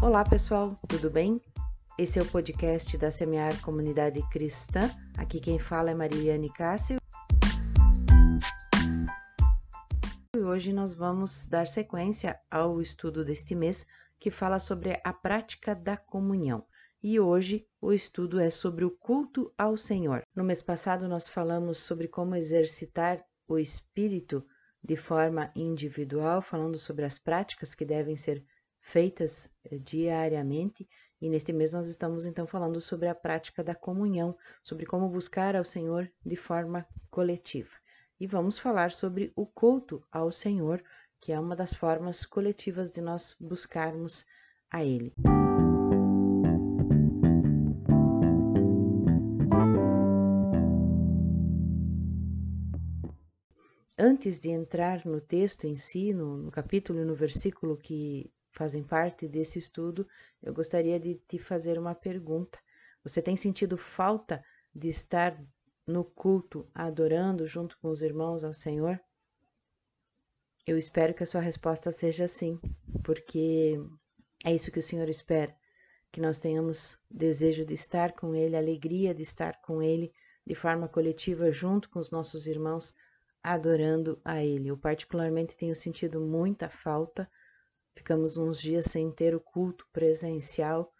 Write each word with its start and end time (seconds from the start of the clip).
Olá 0.00 0.22
pessoal, 0.22 0.76
tudo 0.86 1.10
bem? 1.10 1.42
Esse 1.98 2.20
é 2.20 2.22
o 2.22 2.30
podcast 2.30 2.96
da 2.96 3.10
Semear 3.10 3.60
Comunidade 3.60 4.22
Cristã. 4.30 4.88
Aqui 5.16 5.40
quem 5.40 5.58
fala 5.58 5.90
é 5.90 5.94
Mariane 5.94 6.52
Cássio. 6.52 6.98
E 10.36 10.38
hoje 10.38 10.72
nós 10.72 10.94
vamos 10.94 11.46
dar 11.46 11.66
sequência 11.66 12.38
ao 12.48 12.80
estudo 12.80 13.24
deste 13.24 13.56
mês 13.56 13.84
que 14.20 14.30
fala 14.30 14.60
sobre 14.60 15.00
a 15.02 15.12
prática 15.12 15.74
da 15.74 15.96
comunhão. 15.96 16.64
E 17.02 17.18
hoje 17.18 17.66
o 17.80 17.92
estudo 17.92 18.38
é 18.38 18.50
sobre 18.50 18.84
o 18.84 18.92
culto 18.92 19.52
ao 19.58 19.76
Senhor. 19.76 20.22
No 20.32 20.44
mês 20.44 20.62
passado 20.62 21.08
nós 21.08 21.28
falamos 21.28 21.78
sobre 21.78 22.06
como 22.06 22.36
exercitar 22.36 23.20
o 23.48 23.58
espírito 23.58 24.46
de 24.80 24.94
forma 24.94 25.50
individual, 25.56 26.40
falando 26.40 26.78
sobre 26.78 27.04
as 27.04 27.18
práticas 27.18 27.74
que 27.74 27.84
devem 27.84 28.16
ser 28.16 28.44
feitas 28.88 29.50
eh, 29.66 29.78
diariamente. 29.78 30.88
E 31.20 31.28
neste 31.28 31.52
mês 31.52 31.74
nós 31.74 31.88
estamos 31.88 32.24
então 32.24 32.46
falando 32.46 32.80
sobre 32.80 33.08
a 33.08 33.14
prática 33.14 33.62
da 33.62 33.74
comunhão, 33.74 34.34
sobre 34.62 34.86
como 34.86 35.10
buscar 35.10 35.54
ao 35.54 35.64
Senhor 35.64 36.10
de 36.24 36.36
forma 36.36 36.86
coletiva. 37.10 37.74
E 38.18 38.26
vamos 38.26 38.58
falar 38.58 38.90
sobre 38.90 39.30
o 39.36 39.46
culto 39.46 40.02
ao 40.10 40.32
Senhor, 40.32 40.82
que 41.20 41.32
é 41.32 41.38
uma 41.38 41.54
das 41.54 41.74
formas 41.74 42.24
coletivas 42.24 42.90
de 42.90 43.02
nós 43.02 43.36
buscarmos 43.38 44.24
a 44.70 44.82
Ele. 44.82 45.12
Antes 53.98 54.38
de 54.38 54.50
entrar 54.50 55.04
no 55.04 55.20
texto 55.20 55.66
em 55.66 55.76
si, 55.76 56.14
no, 56.14 56.38
no 56.38 56.50
capítulo 56.50 57.00
e 57.00 57.04
no 57.04 57.14
versículo 57.14 57.76
que 57.76 58.32
fazem 58.58 58.82
parte 58.82 59.28
desse 59.28 59.56
estudo, 59.56 60.04
eu 60.42 60.52
gostaria 60.52 60.98
de 60.98 61.14
te 61.28 61.38
fazer 61.38 61.78
uma 61.78 61.94
pergunta. 61.94 62.58
Você 63.04 63.22
tem 63.22 63.36
sentido 63.36 63.76
falta 63.76 64.44
de 64.74 64.88
estar 64.88 65.40
no 65.86 66.04
culto, 66.04 66.68
adorando 66.74 67.46
junto 67.46 67.78
com 67.78 67.88
os 67.88 68.02
irmãos 68.02 68.42
ao 68.42 68.52
Senhor? 68.52 69.00
Eu 70.66 70.76
espero 70.76 71.14
que 71.14 71.22
a 71.22 71.26
sua 71.26 71.40
resposta 71.40 71.92
seja 71.92 72.26
sim, 72.26 72.60
porque 73.04 73.80
é 74.44 74.52
isso 74.52 74.72
que 74.72 74.80
o 74.80 74.82
Senhor 74.82 75.08
espera, 75.08 75.56
que 76.10 76.20
nós 76.20 76.40
tenhamos 76.40 76.98
desejo 77.08 77.64
de 77.64 77.74
estar 77.74 78.12
com 78.12 78.34
Ele, 78.34 78.56
alegria 78.56 79.14
de 79.14 79.22
estar 79.22 79.62
com 79.62 79.80
Ele 79.80 80.12
de 80.44 80.54
forma 80.56 80.88
coletiva 80.88 81.52
junto 81.52 81.88
com 81.88 82.00
os 82.00 82.10
nossos 82.10 82.48
irmãos, 82.48 82.92
adorando 83.40 84.20
a 84.24 84.44
Ele. 84.44 84.68
Eu 84.68 84.76
particularmente 84.76 85.56
tenho 85.56 85.76
sentido 85.76 86.20
muita 86.20 86.68
falta 86.68 87.30
Ficamos 87.98 88.36
uns 88.36 88.60
dias 88.60 88.84
sem 88.84 89.10
ter 89.10 89.34
o 89.34 89.40
culto 89.40 89.84
presencial 89.92 90.94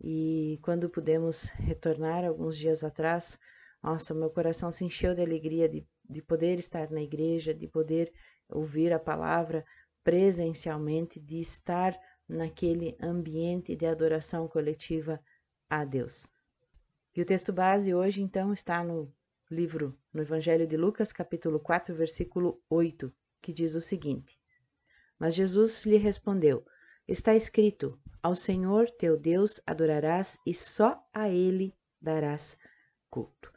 e 0.00 0.60
quando 0.62 0.88
pudemos 0.88 1.48
retornar 1.48 2.24
alguns 2.24 2.56
dias 2.56 2.84
atrás, 2.84 3.36
nossa, 3.82 4.14
meu 4.14 4.30
coração 4.30 4.70
se 4.70 4.84
encheu 4.84 5.16
de 5.16 5.20
alegria 5.20 5.68
de, 5.68 5.84
de 6.08 6.22
poder 6.22 6.60
estar 6.60 6.92
na 6.92 7.02
igreja, 7.02 7.52
de 7.52 7.66
poder 7.66 8.12
ouvir 8.48 8.92
a 8.92 9.00
palavra 9.00 9.64
presencialmente, 10.04 11.18
de 11.18 11.40
estar 11.40 11.98
naquele 12.28 12.96
ambiente 13.02 13.74
de 13.74 13.84
adoração 13.84 14.46
coletiva 14.46 15.20
a 15.68 15.84
Deus. 15.84 16.28
E 17.16 17.20
o 17.20 17.26
texto 17.26 17.52
base 17.52 17.92
hoje, 17.92 18.22
então, 18.22 18.52
está 18.52 18.84
no 18.84 19.12
livro, 19.50 19.98
no 20.12 20.22
Evangelho 20.22 20.68
de 20.68 20.76
Lucas, 20.76 21.12
capítulo 21.12 21.58
4, 21.58 21.92
versículo 21.96 22.62
8, 22.70 23.12
que 23.42 23.52
diz 23.52 23.74
o 23.74 23.80
seguinte: 23.80 24.38
mas 25.18 25.34
Jesus 25.34 25.84
lhe 25.84 25.96
respondeu: 25.96 26.64
Está 27.06 27.34
escrito: 27.34 27.98
Ao 28.22 28.34
Senhor 28.34 28.90
teu 28.90 29.16
Deus 29.16 29.60
adorarás 29.66 30.38
e 30.46 30.54
só 30.54 31.02
a 31.12 31.28
ele 31.28 31.74
darás 32.00 32.58
culto. 33.10 33.52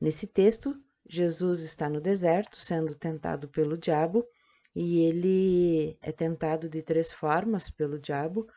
Nesse 0.00 0.26
texto, 0.26 0.74
Jesus 1.08 1.60
está 1.60 1.88
no 1.88 2.00
deserto 2.00 2.56
sendo 2.56 2.94
tentado 2.94 3.48
pelo 3.48 3.76
diabo 3.76 4.26
e 4.74 5.00
ele 5.04 5.98
é 6.00 6.10
tentado 6.10 6.68
de 6.68 6.82
três 6.82 7.12
formas 7.12 7.68
pelo 7.68 7.98
diabo. 7.98 8.48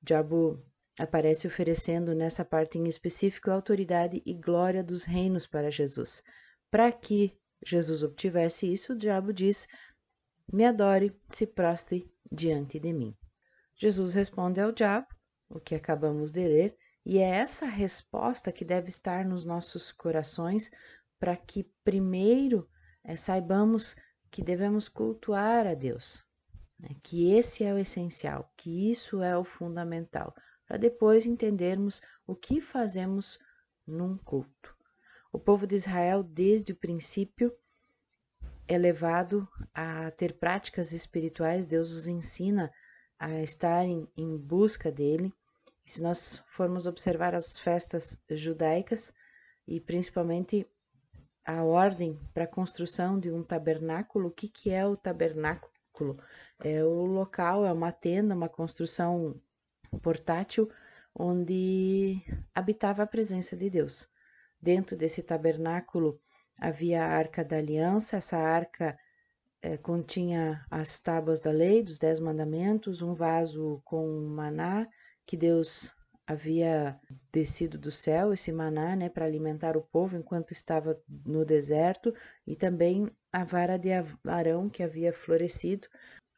O 0.00 0.04
diabo 0.04 0.64
aparece 0.98 1.46
oferecendo 1.46 2.14
nessa 2.14 2.44
parte 2.44 2.78
em 2.78 2.88
específico 2.88 3.50
autoridade 3.50 4.22
e 4.24 4.34
glória 4.34 4.82
dos 4.82 5.04
reinos 5.04 5.46
para 5.46 5.70
Jesus. 5.70 6.22
Para 6.70 6.90
que 6.90 7.36
Jesus 7.64 8.02
obtivesse 8.02 8.72
isso, 8.72 8.92
o 8.92 8.96
diabo 8.96 9.32
diz: 9.32 9.66
me 10.52 10.64
adore, 10.64 11.14
se 11.28 11.46
prostre 11.46 12.10
diante 12.30 12.78
de 12.78 12.92
mim. 12.92 13.14
Jesus 13.76 14.14
responde 14.14 14.60
ao 14.60 14.72
diabo, 14.72 15.06
o 15.48 15.60
que 15.60 15.74
acabamos 15.74 16.30
de 16.30 16.46
ler, 16.46 16.76
e 17.04 17.18
é 17.18 17.28
essa 17.28 17.66
resposta 17.66 18.52
que 18.52 18.64
deve 18.64 18.88
estar 18.88 19.24
nos 19.24 19.44
nossos 19.44 19.92
corações 19.92 20.70
para 21.18 21.36
que 21.36 21.70
primeiro 21.84 22.68
é, 23.04 23.16
saibamos 23.16 23.96
que 24.30 24.42
devemos 24.42 24.88
cultuar 24.88 25.66
a 25.66 25.74
Deus, 25.74 26.24
né? 26.78 26.90
que 27.02 27.32
esse 27.32 27.64
é 27.64 27.72
o 27.72 27.78
essencial, 27.78 28.52
que 28.56 28.90
isso 28.90 29.22
é 29.22 29.36
o 29.36 29.44
fundamental, 29.44 30.34
para 30.66 30.76
depois 30.76 31.24
entendermos 31.24 32.02
o 32.26 32.36
que 32.36 32.60
fazemos 32.60 33.38
num 33.86 34.18
culto. 34.18 34.76
O 35.32 35.38
povo 35.38 35.66
de 35.66 35.76
Israel, 35.76 36.22
desde 36.22 36.72
o 36.72 36.76
princípio, 36.76 37.52
é 38.68 38.76
levado 38.76 39.48
a 39.74 40.10
ter 40.10 40.34
práticas 40.34 40.92
espirituais, 40.92 41.64
Deus 41.64 41.90
os 41.90 42.06
ensina 42.06 42.70
a 43.18 43.40
estarem 43.40 44.06
em 44.16 44.36
busca 44.36 44.92
dele. 44.92 45.32
E 45.86 45.90
se 45.90 46.02
nós 46.02 46.44
formos 46.48 46.86
observar 46.86 47.34
as 47.34 47.58
festas 47.58 48.22
judaicas 48.30 49.12
e 49.66 49.80
principalmente 49.80 50.66
a 51.44 51.64
ordem 51.64 52.20
para 52.34 52.44
a 52.44 52.48
construção 52.48 53.18
de 53.18 53.30
um 53.30 53.42
tabernáculo, 53.42 54.28
o 54.28 54.30
que, 54.30 54.48
que 54.48 54.70
é 54.70 54.86
o 54.86 54.96
tabernáculo? 54.96 55.72
É 56.62 56.84
o 56.84 57.06
local, 57.06 57.64
é 57.64 57.72
uma 57.72 57.90
tenda, 57.90 58.34
uma 58.34 58.48
construção 58.48 59.40
portátil 60.02 60.70
onde 61.14 62.22
habitava 62.54 63.02
a 63.02 63.06
presença 63.06 63.56
de 63.56 63.70
Deus. 63.70 64.06
Dentro 64.60 64.96
desse 64.96 65.22
tabernáculo 65.22 66.20
havia 66.58 67.04
a 67.04 67.08
Arca 67.08 67.44
da 67.44 67.56
Aliança, 67.56 68.16
essa 68.16 68.36
arca 68.36 68.98
é, 69.62 69.76
continha 69.76 70.64
as 70.70 70.98
tábuas 70.98 71.40
da 71.40 71.50
lei, 71.50 71.82
dos 71.82 71.98
Dez 71.98 72.20
Mandamentos, 72.20 73.02
um 73.02 73.14
vaso 73.14 73.80
com 73.84 74.06
maná 74.28 74.86
que 75.26 75.36
Deus 75.36 75.92
havia 76.26 77.00
descido 77.32 77.78
do 77.78 77.90
céu, 77.90 78.34
esse 78.34 78.52
maná, 78.52 78.94
né, 78.94 79.08
para 79.08 79.24
alimentar 79.24 79.78
o 79.78 79.82
povo 79.82 80.14
enquanto 80.16 80.52
estava 80.52 81.00
no 81.24 81.42
deserto, 81.42 82.14
e 82.46 82.54
também 82.54 83.10
a 83.32 83.44
vara 83.44 83.78
de 83.78 83.88
Arão 84.26 84.68
que 84.68 84.82
havia 84.82 85.12
florescido. 85.12 85.88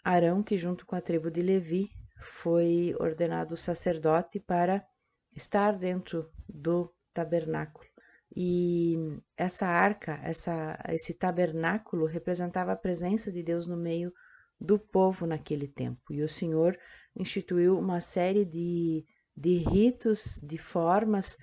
Arão, 0.05 0.45
que 0.45 0.57
junto 0.57 0.87
com 0.87 0.95
a 0.95 1.01
tribo 1.01 1.29
de 1.29 1.43
Levi 1.43 1.91
foi 2.21 2.95
ordenado 3.01 3.57
sacerdote 3.57 4.39
para 4.39 4.87
estar 5.35 5.73
dentro 5.77 6.31
do 6.49 6.93
tabernáculo. 7.13 7.90
E 8.35 8.97
essa 9.37 9.67
arca, 9.67 10.21
essa, 10.23 10.79
esse 10.89 11.15
tabernáculo 11.15 12.07
representava 12.07 12.73
a 12.73 12.77
presença 12.77 13.31
de 13.33 13.43
Deus 13.43 13.67
no 13.67 13.77
meio 13.77 14.13
do 14.61 14.79
povo 14.79 15.27
naquele 15.27 15.67
tempo. 15.67 16.13
E 16.13 16.23
o 16.23 16.29
Senhor 16.29 16.79
instituiu 17.17 17.79
uma 17.79 18.01
série 18.01 18.45
de, 18.45 19.05
de 19.37 19.59
ritos, 19.59 20.41
de 20.45 20.59
formas 20.59 21.37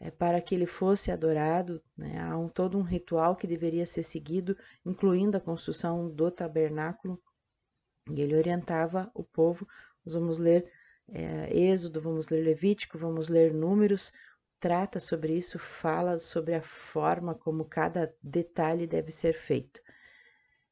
é, 0.00 0.10
para 0.10 0.40
que 0.40 0.54
ele 0.54 0.66
fosse 0.66 1.10
adorado. 1.10 1.80
Né? 1.96 2.20
Há 2.20 2.36
um, 2.36 2.48
todo 2.48 2.76
um 2.76 2.82
ritual 2.82 3.36
que 3.36 3.46
deveria 3.46 3.86
ser 3.86 4.02
seguido, 4.02 4.56
incluindo 4.84 5.36
a 5.36 5.40
construção 5.40 6.10
do 6.10 6.30
tabernáculo. 6.30 7.18
E 8.10 8.20
ele 8.20 8.36
orientava 8.36 9.10
o 9.14 9.24
povo. 9.24 9.66
Nós 10.04 10.14
vamos 10.14 10.38
ler 10.38 10.70
é, 11.08 11.48
Êxodo, 11.56 12.00
vamos 12.00 12.28
ler 12.28 12.42
Levítico, 12.42 12.98
vamos 12.98 13.28
ler 13.28 13.52
Números, 13.52 14.12
trata 14.60 14.98
sobre 15.00 15.36
isso, 15.36 15.58
fala 15.58 16.18
sobre 16.18 16.54
a 16.54 16.62
forma 16.62 17.34
como 17.34 17.64
cada 17.64 18.14
detalhe 18.22 18.86
deve 18.86 19.10
ser 19.10 19.34
feito. 19.34 19.80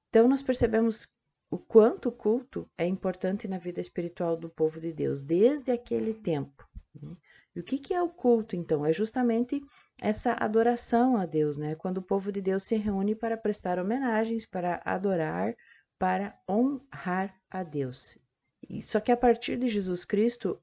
Então, 0.09 0.29
nós 0.29 0.43
percebemos 0.43 1.09
o 1.51 1.59
quanto 1.59 2.09
o 2.09 2.13
culto 2.13 2.69
é 2.79 2.87
importante 2.87 3.47
na 3.47 3.59
vida 3.59 3.81
espiritual 3.81 4.37
do 4.37 4.49
povo 4.49 4.81
de 4.81 4.93
Deus, 4.93 5.23
desde 5.23 5.71
aquele 5.71 6.15
tempo. 6.15 6.67
Né? 6.95 7.17
E 7.55 7.61
o 7.61 7.63
que, 7.63 7.79
que 7.79 7.93
é 7.93 8.03
o 8.03 8.09
culto, 8.09 8.57
então? 8.57 8.87
É 8.87 8.93
justamente 8.93 9.61
essa 10.01 10.35
adoração 10.41 11.17
a 11.17 11.27
Deus, 11.27 11.59
né? 11.59 11.75
Quando 11.75 11.99
o 11.99 12.03
povo 12.03 12.33
de 12.33 12.41
Deus 12.41 12.65
se 12.65 12.77
reúne 12.77 13.15
para 13.15 13.37
prestar 13.37 13.79
homenagens, 13.79 14.47
para 14.47 14.81
adorar, 14.85 15.55
para 15.99 16.35
honrar 16.49 17.39
a 17.51 17.63
Deus. 17.63 18.19
Só 18.81 19.01
que 19.01 19.13
a 19.13 19.17
partir 19.17 19.59
de 19.59 19.69
Jesus 19.69 20.05
Cristo, 20.05 20.59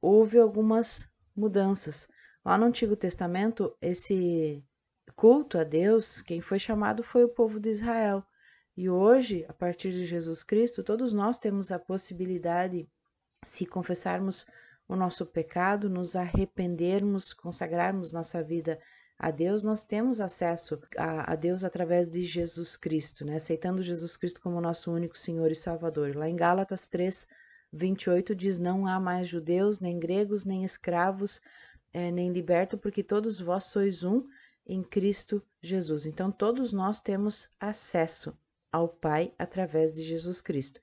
houve 0.00 0.38
algumas 0.38 1.08
mudanças. 1.34 2.08
Lá 2.44 2.56
no 2.56 2.66
Antigo 2.66 2.96
Testamento, 2.96 3.76
esse 3.82 4.64
culto 5.14 5.58
a 5.58 5.64
Deus, 5.64 6.22
quem 6.22 6.40
foi 6.40 6.58
chamado 6.58 7.02
foi 7.02 7.24
o 7.24 7.28
povo 7.28 7.60
de 7.60 7.70
Israel. 7.70 8.24
E 8.76 8.88
hoje, 8.88 9.44
a 9.48 9.52
partir 9.52 9.90
de 9.90 10.04
Jesus 10.04 10.42
Cristo, 10.42 10.82
todos 10.82 11.12
nós 11.12 11.38
temos 11.38 11.70
a 11.70 11.78
possibilidade, 11.78 12.88
se 13.44 13.66
confessarmos 13.66 14.46
o 14.88 14.96
nosso 14.96 15.26
pecado, 15.26 15.90
nos 15.90 16.16
arrependermos, 16.16 17.34
consagrarmos 17.34 18.10
nossa 18.10 18.42
vida 18.42 18.80
a 19.18 19.30
Deus, 19.30 19.62
nós 19.62 19.84
temos 19.84 20.18
acesso 20.18 20.80
a, 20.96 21.32
a, 21.32 21.36
Deus 21.36 21.62
através 21.62 22.08
de 22.08 22.22
Jesus 22.22 22.74
Cristo, 22.74 23.22
né? 23.22 23.36
aceitando 23.36 23.82
Jesus 23.82 24.16
Cristo 24.16 24.40
como 24.40 24.62
nosso 24.62 24.90
único 24.90 25.18
Senhor 25.18 25.52
e 25.52 25.54
Salvador. 25.54 26.16
Lá 26.16 26.26
em 26.26 26.34
Gálatas 26.34 26.86
3, 26.86 27.28
28 27.70 28.34
diz: 28.34 28.58
Não 28.58 28.86
há 28.86 28.98
mais 28.98 29.28
judeus, 29.28 29.78
nem 29.78 29.98
gregos, 29.98 30.46
nem 30.46 30.64
escravos, 30.64 31.40
é, 31.92 32.10
nem 32.10 32.32
liberto, 32.32 32.78
porque 32.78 33.02
todos 33.02 33.40
vós 33.40 33.64
sois 33.64 34.04
um 34.04 34.26
em 34.66 34.82
Cristo 34.82 35.42
Jesus. 35.62 36.06
Então, 36.06 36.30
todos 36.30 36.72
nós 36.72 37.00
temos 37.00 37.48
acesso 37.58 38.36
ao 38.72 38.88
Pai 38.88 39.34
através 39.38 39.92
de 39.92 40.02
Jesus 40.02 40.40
Cristo. 40.40 40.80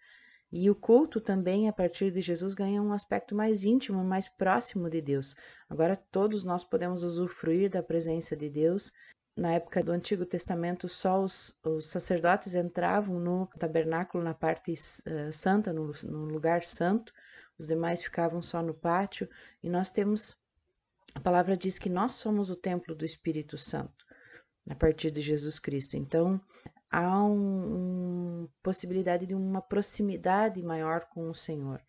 E 0.51 0.69
o 0.69 0.75
culto 0.75 1.19
também, 1.19 1.67
a 1.67 1.73
partir 1.73 2.09
de 2.09 2.21
Jesus, 2.21 2.53
ganha 2.53 2.81
um 2.81 2.93
aspecto 2.93 3.35
mais 3.35 3.63
íntimo, 3.63 4.03
mais 4.03 4.29
próximo 4.29 4.89
de 4.89 5.01
Deus. 5.01 5.35
Agora, 5.69 5.97
todos 6.09 6.43
nós 6.43 6.63
podemos 6.63 7.03
usufruir 7.03 7.69
da 7.69 7.83
presença 7.83 8.35
de 8.35 8.49
Deus. 8.49 8.91
Na 9.35 9.53
época 9.53 9.83
do 9.83 9.91
Antigo 9.91 10.25
Testamento, 10.25 10.87
só 10.87 11.21
os, 11.21 11.53
os 11.63 11.87
sacerdotes 11.87 12.55
entravam 12.55 13.19
no 13.19 13.47
tabernáculo, 13.59 14.23
na 14.23 14.33
parte 14.33 14.73
uh, 14.73 15.31
santa, 15.33 15.73
no, 15.73 15.91
no 16.05 16.25
lugar 16.25 16.63
santo, 16.63 17.13
os 17.59 17.67
demais 17.67 18.01
ficavam 18.01 18.41
só 18.41 18.61
no 18.63 18.73
pátio. 18.73 19.29
E 19.61 19.69
nós 19.69 19.91
temos, 19.91 20.37
a 21.17 21.19
palavra 21.19 21.57
diz 21.57 21.79
que 21.79 21.89
nós 21.89 22.11
somos 22.11 22.51
o 22.51 22.55
templo 22.55 22.93
do 22.93 23.03
Espírito 23.03 23.57
Santo, 23.57 24.05
a 24.69 24.75
partir 24.75 25.09
de 25.09 25.19
Jesus 25.19 25.57
Cristo. 25.57 25.97
Então, 25.97 26.39
há 26.91 27.23
uma 27.23 27.65
um, 27.65 28.49
possibilidade 28.61 29.25
de 29.25 29.33
uma 29.33 29.59
proximidade 29.59 30.61
maior 30.61 31.07
com 31.09 31.27
o 31.27 31.33
Senhor. 31.33 31.81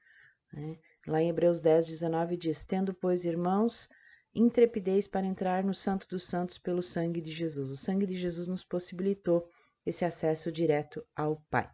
Né? 0.51 0.79
Lá 1.07 1.21
em 1.21 1.29
Hebreus 1.29 1.61
10, 1.61 1.89
19 1.89 2.39
diz: 2.39 2.65
Tendo, 2.65 2.95
pois, 2.95 3.27
irmãos, 3.27 3.87
intrepidez 4.35 5.07
para 5.07 5.27
entrar 5.27 5.63
no 5.63 5.75
Santo 5.75 6.09
dos 6.09 6.27
Santos 6.27 6.57
pelo 6.57 6.83
sangue 6.83 7.21
de 7.21 7.31
Jesus. 7.31 7.69
O 7.69 7.77
sangue 7.77 8.07
de 8.07 8.17
Jesus 8.17 8.49
nos 8.49 8.65
possibilitou 8.65 9.47
esse 9.85 10.07
acesso 10.07 10.51
direto 10.51 11.05
ao 11.15 11.45
Pai. 11.51 11.71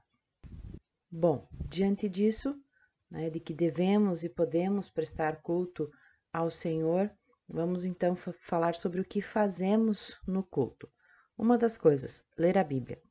Bom, 1.09 1.49
diante 1.69 2.09
disso, 2.09 2.61
né, 3.09 3.31
de 3.31 3.39
que 3.39 3.55
devemos 3.55 4.25
e 4.25 4.29
podemos 4.29 4.91
prestar 4.91 5.41
culto 5.41 5.89
ao 6.33 6.51
Senhor, 6.51 7.09
vamos 7.49 7.85
então 7.85 8.14
falar 8.14 8.75
sobre 8.75 9.00
o 9.00 9.05
que 9.05 9.20
fazemos 9.20 10.20
no 10.26 10.43
culto. 10.43 10.91
Uma 11.37 11.58
das 11.58 11.76
coisas, 11.76 12.25
ler 12.38 12.56
a 12.56 12.64
Bíblia. 12.64 13.02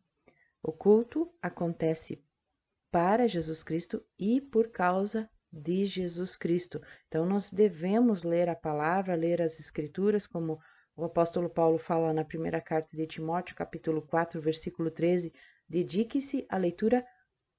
O 0.61 0.71
culto 0.71 1.29
acontece 1.41 2.23
para 2.89 3.27
Jesus 3.27 3.63
Cristo 3.63 4.05
e 4.17 4.39
por 4.39 4.69
causa 4.69 5.29
de 5.51 5.85
Jesus 5.85 6.35
Cristo. 6.35 6.81
Então, 7.07 7.25
nós 7.25 7.51
devemos 7.51 8.23
ler 8.23 8.49
a 8.49 8.55
palavra, 8.55 9.15
ler 9.15 9.41
as 9.41 9.59
Escrituras, 9.59 10.25
como 10.25 10.59
o 10.95 11.03
apóstolo 11.03 11.49
Paulo 11.49 11.77
fala 11.77 12.13
na 12.13 12.23
primeira 12.23 12.61
carta 12.61 12.95
de 12.95 13.05
Timóteo, 13.05 13.55
capítulo 13.55 14.01
4, 14.01 14.39
versículo 14.39 14.89
13: 14.89 15.33
dedique-se 15.67 16.45
à 16.49 16.57
leitura 16.57 17.05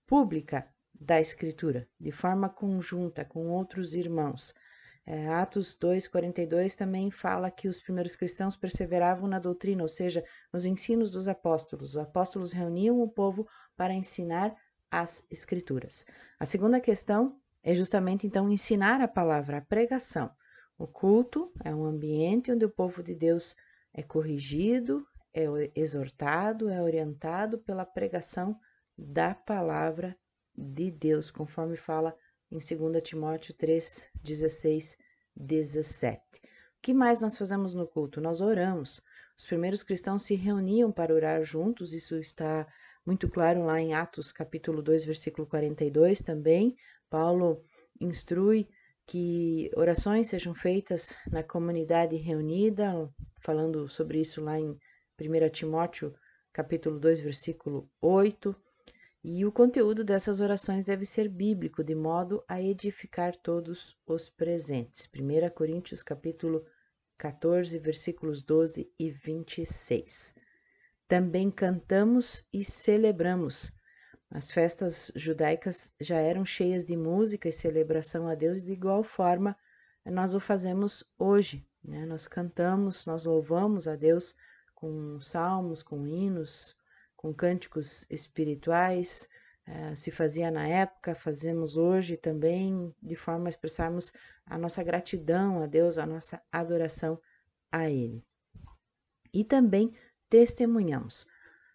pública 0.07 0.69
da 0.95 1.21
Escritura, 1.21 1.89
de 1.99 2.13
forma 2.13 2.49
conjunta 2.49 3.25
com 3.25 3.49
outros 3.49 3.95
irmãos. 3.95 4.55
É, 5.07 5.29
Atos 5.29 5.77
2,42 5.77 6.77
também 6.77 7.11
fala 7.11 7.51
que 7.51 7.69
os 7.69 7.81
primeiros 7.81 8.17
cristãos 8.17 8.57
perseveravam 8.57 9.29
na 9.29 9.39
doutrina, 9.39 9.83
ou 9.83 9.89
seja, 9.89 10.25
nos 10.53 10.65
ensinos 10.65 11.11
dos 11.11 11.29
apóstolos. 11.29 11.91
Os 11.91 11.99
apóstolos 11.99 12.53
reuniam 12.53 13.01
o 13.01 13.09
povo 13.09 13.47
para 13.77 13.93
ensinar 13.93 14.57
as 14.91 15.23
escrituras. 15.31 16.07
A 16.39 16.47
segunda 16.47 16.81
questão 16.81 17.39
é 17.63 17.75
justamente 17.75 18.27
então 18.27 18.51
ensinar 18.51 19.01
a 19.01 19.09
palavra, 19.09 19.59
a 19.59 19.63
pregação. 19.63 20.31
O 20.79 20.87
culto 20.87 21.53
é 21.63 21.75
um 21.75 21.85
ambiente 21.85 22.51
onde 22.51 22.65
o 22.65 22.71
povo 22.71 23.03
de 23.03 23.15
Deus 23.15 23.55
é 23.93 24.03
corrigido, 24.03 25.07
é 25.33 25.47
exortado, 25.75 26.69
é 26.69 26.81
orientado 26.81 27.59
pela 27.59 27.85
pregação 27.85 28.59
da 28.97 29.35
palavra 29.35 30.17
de 30.57 30.91
Deus, 30.91 31.31
conforme 31.31 31.77
fala 31.77 32.17
em 32.55 32.59
2 32.59 33.03
Timóteo 33.03 33.53
3, 33.53 34.09
16, 34.23 34.97
17. 35.35 36.21
O 36.79 36.81
que 36.81 36.95
mais 36.95 37.21
nós 37.21 37.37
fazemos 37.37 37.75
no 37.75 37.85
culto? 37.85 38.21
Nós 38.21 38.41
oramos. 38.41 39.03
Os 39.37 39.45
primeiros 39.45 39.83
cristãos 39.83 40.23
se 40.23 40.37
reuniam 40.37 40.93
para 40.93 41.13
orar 41.13 41.43
juntos, 41.43 41.93
isso 41.93 42.17
está 42.17 42.65
muito 43.05 43.29
claro 43.29 43.65
lá 43.65 43.81
em 43.81 43.93
Atos 43.93 44.31
capítulo 44.31 44.81
2, 44.83 45.05
versículo 45.05 45.49
42 45.49 46.23
também. 46.23 46.77
Paulo 47.11 47.65
instrui 48.01 48.69
que 49.05 49.69
orações 49.77 50.29
sejam 50.29 50.55
feitas 50.55 51.19
na 51.29 51.43
comunidade 51.43 52.15
reunida, 52.17 53.13
falando 53.41 53.89
sobre 53.89 54.21
isso 54.21 54.41
lá 54.41 54.61
em 54.61 54.79
1 55.21 55.49
Timóteo 55.51 56.15
capítulo 56.53 57.01
2, 57.01 57.19
versículo 57.19 57.91
8. 58.01 58.55
E 59.27 59.43
o 59.47 59.51
conteúdo 59.51 60.05
dessas 60.05 60.39
orações 60.39 60.85
deve 60.85 61.07
ser 61.07 61.31
bíblico, 61.31 61.83
de 61.83 61.95
modo 61.95 62.45
a 62.47 62.61
edificar 62.61 63.35
todos 63.35 63.97
os 64.07 64.29
presentes. 64.29 65.09
1 65.17 65.49
Coríntios 65.55 66.03
capítulo 66.03 66.63
14, 67.17 67.79
versículos 67.79 68.43
12 68.43 68.93
e 68.99 69.11
26. 69.11 70.35
Também 71.09 71.51
cantamos 71.51 72.45
e 72.53 72.63
celebramos. 72.67 73.73
As 74.31 74.51
festas 74.51 75.11
judaicas 75.17 75.91
já 75.99 76.19
eram 76.19 76.45
cheias 76.45 76.85
de 76.85 76.95
música 76.95 77.49
e 77.49 77.53
celebração 77.53 78.29
a 78.29 78.35
Deus, 78.35 78.63
de 78.63 78.75
igual 78.75 79.03
forma 79.03 79.57
nós 80.05 80.35
o 80.35 80.39
fazemos 80.39 81.03
hoje. 81.19 81.67
Né? 81.83 82.05
Nós 82.05 82.29
cantamos, 82.29 83.07
nós 83.07 83.25
louvamos 83.25 83.89
a 83.89 83.97
Deus 83.97 84.35
com 84.75 85.19
salmos, 85.19 85.83
com 85.83 86.07
hinos, 86.07 86.77
com 87.25 87.33
cânticos 87.33 88.05
espirituais, 88.11 89.31
uh, 89.67 89.97
se 89.97 90.11
fazia 90.11 90.51
na 90.51 90.69
época, 90.69 91.15
fazemos 91.15 91.75
hoje 91.75 92.19
também, 92.19 92.95
de 93.03 93.15
forma 93.15 93.47
a 93.47 93.49
expressarmos 93.49 94.13
a 94.45 94.59
nossa 94.59 94.83
gratidão 94.83 95.63
a 95.63 95.67
Deus, 95.67 95.97
a 95.97 96.05
nossa 96.05 96.43
adoração 96.53 97.19
a 97.73 97.89
Ele. 97.89 98.23
E 99.33 99.43
também 99.43 99.95
testemunhamos. 100.29 101.27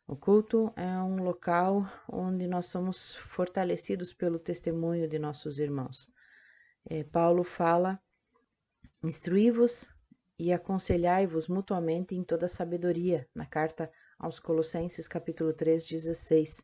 O 0.05 0.15
culto 0.15 0.71
é 0.75 0.85
um 1.01 1.23
local 1.23 1.83
onde 2.07 2.45
nós 2.45 2.67
somos 2.67 3.15
fortalecidos 3.15 4.13
pelo 4.13 4.37
testemunho 4.37 5.07
de 5.07 5.17
nossos 5.17 5.57
irmãos. 5.57 6.11
É, 6.87 7.03
Paulo 7.03 7.43
fala: 7.43 7.99
instruí-vos 9.03 9.91
e 10.37 10.53
aconselhai-vos 10.53 11.47
mutuamente 11.47 12.13
em 12.13 12.23
toda 12.23 12.47
sabedoria, 12.47 13.27
na 13.33 13.47
carta 13.47 13.91
aos 14.19 14.39
Colossenses, 14.39 15.07
capítulo 15.07 15.53
3, 15.53 15.85
16. 15.85 16.63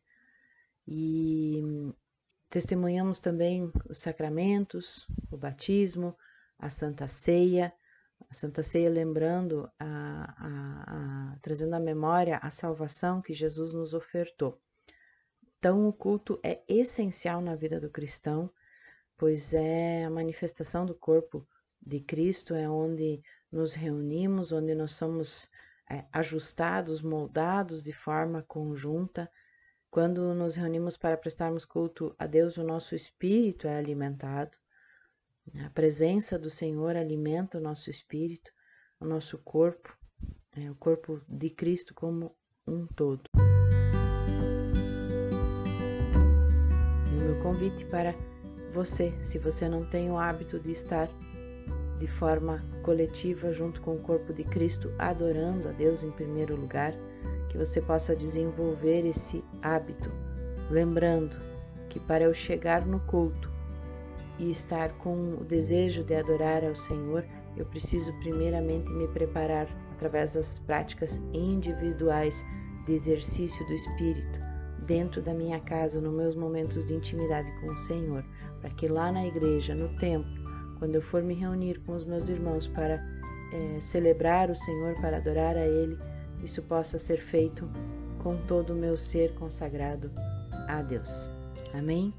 E 0.86 1.62
testemunhamos 2.50 3.18
também 3.18 3.72
os 3.88 3.98
sacramentos, 3.98 5.06
o 5.30 5.38
batismo, 5.38 6.14
a 6.58 6.68
Santa 6.68 7.08
Ceia, 7.08 7.72
a 8.30 8.34
Santa 8.34 8.62
Ceia 8.62 8.90
lembrando, 8.90 9.70
a, 9.78 10.34
a, 10.38 11.32
a, 11.32 11.38
trazendo 11.40 11.74
à 11.74 11.80
memória 11.80 12.38
a 12.42 12.50
salvação 12.50 13.22
que 13.22 13.32
Jesus 13.32 13.72
nos 13.72 13.94
ofertou. 13.94 14.60
Então, 15.58 15.88
o 15.88 15.92
culto 15.92 16.38
é 16.42 16.62
essencial 16.68 17.40
na 17.40 17.56
vida 17.56 17.80
do 17.80 17.90
cristão, 17.90 18.50
pois 19.16 19.54
é 19.54 20.04
a 20.04 20.10
manifestação 20.10 20.84
do 20.84 20.94
corpo 20.94 21.46
de 21.80 22.00
Cristo, 22.00 22.54
é 22.54 22.68
onde 22.68 23.22
nos 23.50 23.72
reunimos, 23.74 24.52
onde 24.52 24.74
nós 24.74 24.92
somos 24.92 25.48
é, 25.90 26.04
ajustados, 26.12 27.00
moldados 27.02 27.82
de 27.82 27.92
forma 27.92 28.42
conjunta. 28.42 29.30
Quando 29.90 30.34
nos 30.34 30.56
reunimos 30.56 30.96
para 30.96 31.16
prestarmos 31.16 31.64
culto 31.64 32.14
a 32.18 32.26
Deus, 32.26 32.56
o 32.56 32.64
nosso 32.64 32.94
espírito 32.94 33.66
é 33.66 33.76
alimentado. 33.76 34.56
A 35.64 35.70
presença 35.70 36.38
do 36.38 36.50
Senhor 36.50 36.96
alimenta 36.96 37.58
o 37.58 37.60
nosso 37.60 37.88
espírito, 37.88 38.50
o 38.98 39.06
nosso 39.06 39.38
corpo, 39.38 39.96
é, 40.52 40.70
o 40.70 40.74
corpo 40.74 41.22
de 41.28 41.50
Cristo 41.50 41.94
como 41.94 42.36
um 42.66 42.86
todo. 42.86 43.30
E 47.06 47.14
o 47.14 47.22
meu 47.22 47.42
convite 47.42 47.84
para 47.86 48.12
você, 48.72 49.14
se 49.24 49.38
você 49.38 49.68
não 49.68 49.88
tem 49.88 50.10
o 50.10 50.18
hábito 50.18 50.58
de 50.58 50.72
estar 50.72 51.08
de 51.98 52.06
forma 52.06 52.64
coletiva 52.82 53.52
junto 53.52 53.80
com 53.80 53.96
o 53.96 54.00
corpo 54.00 54.32
de 54.32 54.44
Cristo, 54.44 54.92
adorando 54.98 55.68
a 55.68 55.72
Deus 55.72 56.02
em 56.02 56.10
primeiro 56.10 56.56
lugar, 56.56 56.94
que 57.48 57.58
você 57.58 57.80
possa 57.80 58.14
desenvolver 58.14 59.06
esse 59.06 59.42
hábito, 59.62 60.10
lembrando 60.70 61.36
que 61.88 61.98
para 62.00 62.24
eu 62.24 62.34
chegar 62.34 62.84
no 62.84 63.00
culto 63.00 63.50
e 64.38 64.50
estar 64.50 64.90
com 64.98 65.36
o 65.40 65.44
desejo 65.44 66.04
de 66.04 66.14
adorar 66.14 66.64
ao 66.64 66.74
Senhor, 66.74 67.24
eu 67.56 67.64
preciso 67.64 68.12
primeiramente 68.20 68.92
me 68.92 69.08
preparar 69.08 69.66
através 69.92 70.34
das 70.34 70.58
práticas 70.58 71.20
individuais 71.32 72.44
de 72.84 72.92
exercício 72.92 73.66
do 73.66 73.72
Espírito, 73.72 74.38
dentro 74.86 75.22
da 75.22 75.32
minha 75.32 75.58
casa, 75.60 76.00
nos 76.00 76.14
meus 76.14 76.34
momentos 76.34 76.84
de 76.84 76.94
intimidade 76.94 77.50
com 77.60 77.68
o 77.68 77.78
Senhor, 77.78 78.24
para 78.60 78.70
que 78.70 78.86
lá 78.86 79.10
na 79.10 79.26
igreja, 79.26 79.74
no 79.74 79.88
templo, 79.96 80.35
quando 80.78 80.94
eu 80.94 81.02
for 81.02 81.22
me 81.22 81.34
reunir 81.34 81.80
com 81.80 81.92
os 81.92 82.04
meus 82.04 82.28
irmãos 82.28 82.66
para 82.66 83.04
é, 83.52 83.80
celebrar 83.80 84.50
o 84.50 84.56
Senhor, 84.56 84.94
para 85.00 85.16
adorar 85.18 85.56
a 85.56 85.66
Ele, 85.66 85.96
isso 86.42 86.62
possa 86.62 86.98
ser 86.98 87.18
feito 87.18 87.68
com 88.18 88.36
todo 88.46 88.70
o 88.70 88.76
meu 88.76 88.96
ser 88.96 89.34
consagrado 89.34 90.10
a 90.68 90.82
Deus. 90.82 91.30
Amém? 91.72 92.12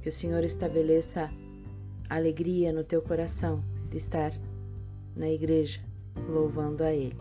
Que 0.00 0.08
o 0.08 0.12
Senhor 0.12 0.44
estabeleça 0.44 1.30
alegria 2.08 2.72
no 2.72 2.84
teu 2.84 3.02
coração 3.02 3.62
de 3.90 3.98
estar 3.98 4.32
na 5.14 5.28
igreja 5.28 5.80
louvando 6.28 6.84
a 6.84 6.92
Ele. 6.92 7.16